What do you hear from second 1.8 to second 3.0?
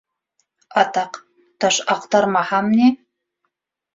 аҡтармаһам ни...